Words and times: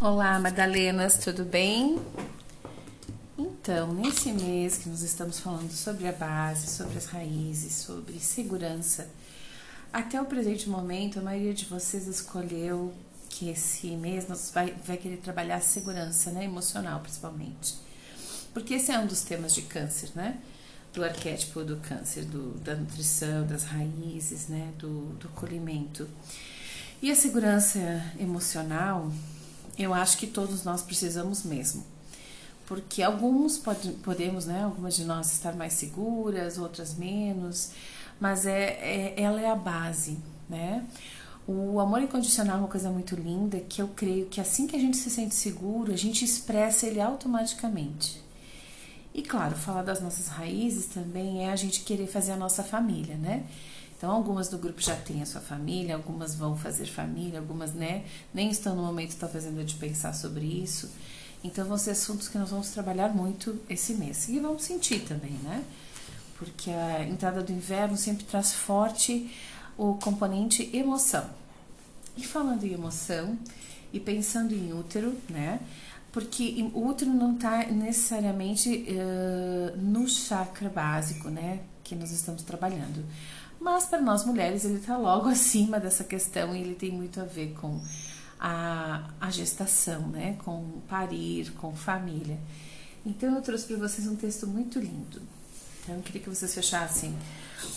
Olá, 0.00 0.38
Madalenas, 0.38 1.18
tudo 1.18 1.44
bem? 1.44 1.98
Então, 3.36 3.92
nesse 3.92 4.32
mês 4.32 4.78
que 4.78 4.88
nós 4.88 5.02
estamos 5.02 5.40
falando 5.40 5.72
sobre 5.72 6.06
a 6.06 6.12
base, 6.12 6.68
sobre 6.68 6.96
as 6.96 7.06
raízes, 7.06 7.72
sobre 7.72 8.20
segurança, 8.20 9.08
até 9.92 10.22
o 10.22 10.24
presente 10.24 10.68
momento, 10.68 11.18
a 11.18 11.22
maioria 11.22 11.52
de 11.52 11.64
vocês 11.64 12.06
escolheu 12.06 12.94
que 13.28 13.50
esse 13.50 13.88
mês 13.96 14.28
nós 14.28 14.52
vai, 14.54 14.72
vai 14.86 14.96
querer 14.96 15.16
trabalhar 15.16 15.56
a 15.56 15.60
segurança, 15.60 16.30
né, 16.30 16.44
emocional 16.44 17.00
principalmente. 17.00 17.74
Porque 18.54 18.74
esse 18.74 18.92
é 18.92 18.98
um 19.00 19.06
dos 19.06 19.22
temas 19.22 19.52
de 19.52 19.62
câncer, 19.62 20.10
né? 20.14 20.38
Do 20.92 21.02
arquétipo 21.02 21.64
do 21.64 21.76
câncer, 21.78 22.24
do, 22.24 22.52
da 22.60 22.76
nutrição, 22.76 23.44
das 23.44 23.64
raízes, 23.64 24.46
né? 24.46 24.72
Do, 24.78 25.06
do 25.14 25.26
acolhimento. 25.26 26.08
E 27.02 27.10
a 27.10 27.16
segurança 27.16 27.80
emocional 28.16 29.10
eu 29.78 29.94
acho 29.94 30.18
que 30.18 30.26
todos 30.26 30.64
nós 30.64 30.82
precisamos 30.82 31.44
mesmo. 31.44 31.84
Porque 32.66 33.02
alguns 33.02 33.56
pode, 33.56 33.90
podemos, 33.92 34.44
né, 34.44 34.64
algumas 34.64 34.94
de 34.94 35.04
nós 35.04 35.32
estar 35.32 35.54
mais 35.54 35.72
seguras, 35.72 36.58
outras 36.58 36.94
menos, 36.94 37.70
mas 38.20 38.44
é, 38.44 38.78
é, 38.80 39.14
ela 39.16 39.40
é 39.40 39.50
a 39.50 39.56
base, 39.56 40.18
né? 40.48 40.84
O 41.46 41.80
amor 41.80 42.02
incondicional 42.02 42.56
é 42.56 42.60
uma 42.60 42.68
coisa 42.68 42.90
muito 42.90 43.14
linda 43.14 43.58
que 43.60 43.80
eu 43.80 43.88
creio 43.88 44.26
que 44.26 44.38
assim 44.38 44.66
que 44.66 44.76
a 44.76 44.78
gente 44.78 44.98
se 44.98 45.08
sente 45.08 45.34
seguro, 45.34 45.92
a 45.92 45.96
gente 45.96 46.22
expressa 46.22 46.86
ele 46.86 47.00
automaticamente. 47.00 48.22
E 49.14 49.22
claro, 49.22 49.56
falar 49.56 49.82
das 49.82 50.02
nossas 50.02 50.28
raízes 50.28 50.86
também 50.86 51.46
é 51.46 51.50
a 51.50 51.56
gente 51.56 51.80
querer 51.80 52.06
fazer 52.06 52.32
a 52.32 52.36
nossa 52.36 52.62
família, 52.62 53.16
né? 53.16 53.44
Então, 53.98 54.12
algumas 54.12 54.48
do 54.48 54.56
grupo 54.56 54.80
já 54.80 54.94
têm 54.94 55.22
a 55.22 55.26
sua 55.26 55.40
família, 55.40 55.96
algumas 55.96 56.32
vão 56.32 56.56
fazer 56.56 56.86
família, 56.86 57.40
algumas 57.40 57.74
né, 57.74 58.04
nem 58.32 58.48
estão 58.48 58.76
no 58.76 58.82
momento 58.82 59.16
talvez 59.16 59.44
ainda 59.44 59.64
de 59.64 59.74
pensar 59.74 60.14
sobre 60.14 60.46
isso. 60.46 60.88
Então, 61.42 61.66
vão 61.66 61.76
ser 61.76 61.90
assuntos 61.90 62.28
que 62.28 62.38
nós 62.38 62.50
vamos 62.50 62.70
trabalhar 62.70 63.08
muito 63.08 63.60
esse 63.68 63.94
mês. 63.94 64.28
E 64.28 64.38
vamos 64.38 64.62
sentir 64.62 65.00
também, 65.00 65.32
né? 65.42 65.64
Porque 66.38 66.70
a 66.70 67.02
entrada 67.02 67.42
do 67.42 67.50
inverno 67.50 67.96
sempre 67.96 68.24
traz 68.24 68.54
forte 68.54 69.34
o 69.76 69.94
componente 69.94 70.70
emoção. 70.72 71.28
E 72.16 72.24
falando 72.24 72.64
em 72.64 72.72
emoção, 72.72 73.36
e 73.92 73.98
pensando 73.98 74.54
em 74.54 74.72
útero, 74.72 75.12
né? 75.28 75.60
Porque 76.12 76.70
o 76.72 76.86
útero 76.86 77.12
não 77.12 77.34
está 77.34 77.66
necessariamente 77.66 78.86
uh, 78.88 79.76
no 79.76 80.08
chakra 80.08 80.68
básico, 80.68 81.28
né? 81.28 81.60
Que 81.82 81.94
nós 81.94 82.10
estamos 82.10 82.42
trabalhando. 82.42 83.04
Mas 83.60 83.86
para 83.86 84.00
nós 84.00 84.24
mulheres 84.24 84.64
ele 84.64 84.78
está 84.78 84.96
logo 84.96 85.28
acima 85.30 85.80
dessa 85.80 86.04
questão 86.04 86.54
e 86.54 86.60
ele 86.60 86.74
tem 86.74 86.90
muito 86.90 87.20
a 87.20 87.24
ver 87.24 87.54
com 87.60 87.80
a, 88.38 89.10
a 89.20 89.30
gestação, 89.30 90.08
né? 90.08 90.36
Com 90.44 90.80
parir, 90.88 91.52
com 91.52 91.74
família. 91.74 92.38
Então 93.04 93.34
eu 93.34 93.42
trouxe 93.42 93.66
para 93.66 93.76
vocês 93.76 94.06
um 94.06 94.16
texto 94.16 94.46
muito 94.46 94.78
lindo. 94.78 95.20
Então 95.82 95.96
eu 95.96 96.02
queria 96.02 96.20
que 96.20 96.28
vocês 96.28 96.54
fechassem 96.54 97.16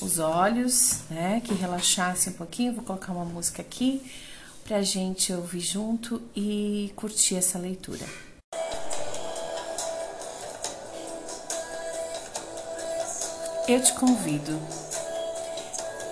os 0.01 0.19
olhos, 0.19 0.99
né? 1.09 1.41
Que 1.41 1.53
relaxassem 1.53 2.33
um 2.33 2.35
pouquinho. 2.35 2.73
Vou 2.73 2.83
colocar 2.83 3.11
uma 3.11 3.25
música 3.25 3.61
aqui 3.61 4.01
para 4.63 4.77
a 4.77 4.81
gente 4.83 5.33
ouvir 5.33 5.61
junto 5.61 6.21
e 6.35 6.91
curtir 6.95 7.35
essa 7.35 7.57
leitura. 7.57 8.05
Eu 13.67 13.81
te 13.81 13.93
convido 13.93 14.59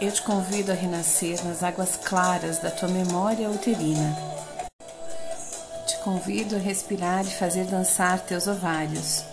eu 0.01 0.09
te 0.09 0.21
convido 0.21 0.71
a 0.71 0.75
renascer 0.75 1.43
nas 1.43 1.61
águas 1.61 1.97
claras 1.97 2.59
da 2.59 2.71
tua 2.71 2.87
memória 2.87 3.49
uterina. 3.49 4.17
Te 5.85 5.97
convido 5.97 6.55
a 6.55 6.59
respirar 6.59 7.25
e 7.25 7.29
fazer 7.29 7.65
dançar 7.65 8.21
teus 8.21 8.47
ovários 8.47 9.23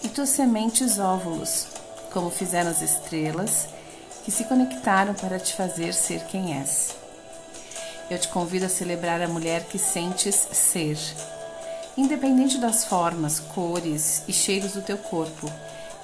e 0.00 0.08
tuas 0.08 0.28
sementes 0.28 1.00
óvulos, 1.00 1.66
como 2.12 2.30
fizeram 2.30 2.70
as 2.70 2.82
estrelas 2.82 3.66
que 4.24 4.30
se 4.30 4.44
conectaram 4.44 5.12
para 5.14 5.40
te 5.40 5.54
fazer 5.54 5.92
ser 5.92 6.24
quem 6.26 6.56
és. 6.56 6.94
Eu 8.08 8.18
te 8.18 8.28
convido 8.28 8.66
a 8.66 8.68
celebrar 8.68 9.20
a 9.20 9.28
mulher 9.28 9.64
que 9.64 9.78
sentes 9.78 10.36
ser, 10.52 10.98
independente 11.96 12.58
das 12.58 12.84
formas, 12.84 13.40
cores 13.40 14.22
e 14.28 14.32
cheiros 14.32 14.72
do 14.72 14.82
teu 14.82 14.98
corpo 14.98 15.50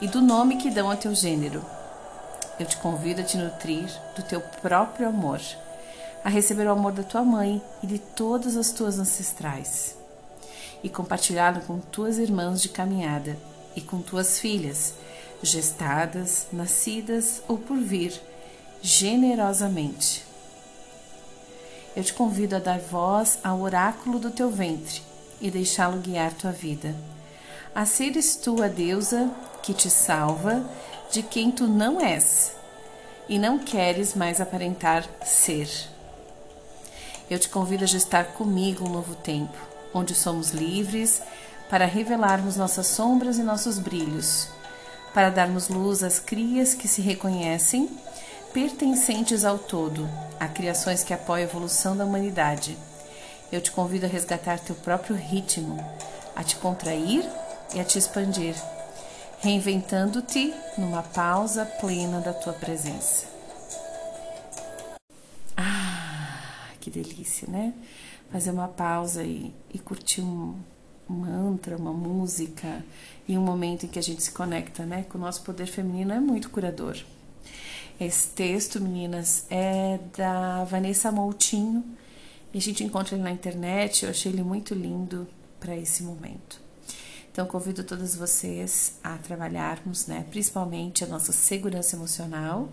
e 0.01 0.09
do 0.09 0.21
nome 0.21 0.57
que 0.57 0.71
dão 0.71 0.91
a 0.91 0.97
teu 0.97 1.15
gênero 1.15 1.78
eu 2.59 2.67
te 2.67 2.77
convido 2.77 3.21
a 3.21 3.25
te 3.25 3.37
nutrir 3.37 3.89
do 4.17 4.23
teu 4.23 4.41
próprio 4.41 5.09
amor, 5.09 5.41
a 6.25 6.29
receber 6.29 6.67
o 6.67 6.73
amor 6.73 6.93
da 6.93 7.03
tua 7.03 7.23
mãe 7.23 7.63
e 7.83 7.87
de 7.87 7.99
todas 7.99 8.57
as 8.57 8.71
tuas 8.71 8.99
ancestrais, 8.99 9.97
e 10.83 10.89
compartilhá-lo 10.89 11.61
com 11.63 11.79
tuas 11.79 12.19
irmãs 12.19 12.61
de 12.61 12.69
caminhada 12.69 13.37
e 13.77 13.81
com 13.81 14.01
tuas 14.01 14.39
filhas, 14.39 14.95
gestadas, 15.43 16.47
nascidas 16.53 17.43
ou 17.47 17.59
por 17.59 17.79
vir, 17.79 18.21
generosamente. 18.83 20.25
Eu 21.97 22.05
te 22.05 22.13
convido 22.13 22.57
a 22.57 22.61
dar 22.61 22.79
voz 22.79 23.39
ao 23.43 23.61
oráculo 23.61 24.19
do 24.19 24.31
teu 24.31 24.51
ventre 24.51 25.03
e 25.41 25.51
deixá-lo 25.51 25.99
guiar 25.99 26.33
tua 26.33 26.53
vida. 26.53 26.95
A 27.75 27.85
seres 27.85 28.37
tu 28.37 28.63
a 28.63 28.69
deusa 28.69 29.31
que 29.63 29.73
te 29.73 29.91
salva 29.91 30.65
de 31.11 31.23
quem 31.23 31.51
tu 31.51 31.67
não 31.67 32.01
és 32.01 32.53
e 33.29 33.39
não 33.39 33.59
queres 33.59 34.15
mais 34.15 34.41
aparentar 34.41 35.07
ser. 35.25 35.69
Eu 37.31 37.39
te 37.39 37.49
convido 37.49 37.85
a 37.85 37.87
gestar 37.87 38.33
comigo 38.33 38.87
um 38.87 38.93
novo 38.93 39.15
tempo, 39.15 39.57
onde 39.93 40.15
somos 40.15 40.51
livres 40.51 41.23
para 41.69 41.85
revelarmos 41.85 42.57
nossas 42.57 42.87
sombras 42.87 43.39
e 43.39 43.43
nossos 43.43 43.79
brilhos, 43.79 44.49
para 45.13 45.31
darmos 45.31 45.69
luz 45.69 46.03
às 46.03 46.19
crias 46.19 46.73
que 46.73 46.89
se 46.89 47.03
reconhecem 47.03 47.89
pertencentes 48.53 49.45
ao 49.45 49.59
todo, 49.59 50.09
a 50.41 50.49
criações 50.49 51.03
que 51.03 51.13
apoiam 51.13 51.47
a 51.47 51.51
evolução 51.51 51.97
da 51.97 52.05
humanidade. 52.05 52.79
Eu 53.53 53.61
te 53.61 53.71
convido 53.71 54.07
a 54.07 54.09
resgatar 54.09 54.59
teu 54.59 54.75
próprio 54.75 55.17
ritmo, 55.17 55.79
a 56.35 56.43
te 56.43 56.57
contrair 56.57 57.29
e 57.75 57.81
a 57.81 57.85
te 57.85 57.99
expandir 57.99 58.55
reinventando-te 59.41 60.53
numa 60.77 61.03
pausa 61.03 61.65
plena 61.65 62.21
da 62.21 62.33
tua 62.33 62.53
presença. 62.53 63.27
Ah, 65.57 66.71
que 66.81 66.91
delícia, 66.91 67.47
né? 67.49 67.73
Fazer 68.31 68.51
uma 68.51 68.69
pausa 68.69 69.23
e, 69.23 69.55
e 69.73 69.79
curtir 69.79 70.23
um, 70.23 70.57
um 71.09 71.15
mantra, 71.15 71.77
uma 71.77 71.93
música 71.93 72.85
e 73.27 73.39
um 73.39 73.43
momento 73.43 73.87
em 73.87 73.89
que 73.89 73.99
a 73.99 74.03
gente 74.03 74.23
se 74.23 74.33
conecta, 74.33 74.85
né, 74.85 75.05
com 75.09 75.19
o 75.19 75.21
nosso 75.21 75.43
poder 75.43 75.67
feminino 75.67 76.13
é 76.13 76.21
muito 76.21 76.51
curador. 76.51 76.97
Esse 78.01 78.29
texto, 78.29 78.81
meninas, 78.81 79.47
é 79.51 79.99
da 80.17 80.65
Vanessa 80.65 81.11
Moutinho 81.11 81.85
e 82.55 82.59
a 82.59 82.61
gente 82.61 82.85
encontra 82.85 83.17
ele 83.17 83.25
na 83.25 83.31
internet. 83.31 84.05
Eu 84.05 84.11
achei 84.11 84.31
ele 84.31 84.43
muito 84.43 84.73
lindo 84.75 85.27
para 85.59 85.77
esse 85.77 86.03
momento. 86.05 86.68
Então, 87.39 87.47
convido 87.47 87.85
todas 87.85 88.17
vocês 88.17 88.99
a 89.01 89.17
trabalharmos, 89.17 90.09
né, 90.09 90.27
principalmente 90.29 91.05
a 91.05 91.07
nossa 91.07 91.31
segurança 91.31 91.95
emocional, 91.95 92.69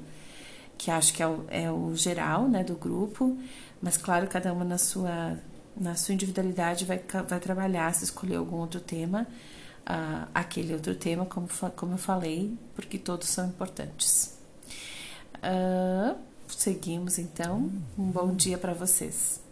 que 0.75 0.89
acho 0.89 1.13
que 1.13 1.21
é 1.21 1.27
o, 1.27 1.45
é 1.49 1.71
o 1.71 1.95
geral, 1.95 2.47
né, 2.49 2.63
do 2.63 2.73
grupo, 2.73 3.37
mas 3.79 3.95
claro, 3.95 4.25
cada 4.25 4.51
uma 4.51 4.65
na 4.65 4.79
sua, 4.79 5.37
na 5.79 5.93
sua 5.93 6.15
individualidade 6.15 6.83
vai, 6.83 6.99
vai 7.29 7.39
trabalhar, 7.39 7.93
se 7.93 8.05
escolher 8.05 8.37
algum 8.37 8.55
outro 8.55 8.81
tema, 8.81 9.27
uh, 9.81 10.27
aquele 10.33 10.73
outro 10.73 10.95
tema, 10.95 11.27
como, 11.27 11.47
como 11.75 11.93
eu 11.93 11.99
falei, 11.99 12.57
porque 12.73 12.97
todos 12.97 13.27
são 13.27 13.45
importantes. 13.45 14.35
Uh, 15.43 16.17
seguimos 16.47 17.19
então. 17.19 17.71
Um 17.95 18.09
bom 18.09 18.33
dia 18.33 18.57
para 18.57 18.73
vocês. 18.73 19.44